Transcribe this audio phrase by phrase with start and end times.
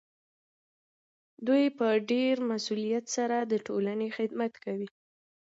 [1.47, 4.89] دوی په ډیر مسؤلیت سره د ټولنې خدمت کوي.